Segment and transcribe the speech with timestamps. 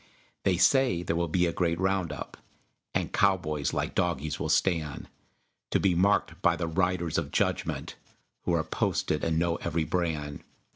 [0.45, 2.35] They say there will be a great round up,
[2.95, 5.07] And cowboys, like dogies, will stand,
[5.69, 7.93] To be marked by the Riders of Judgment
[8.45, 10.39] Who are posted and know every brand.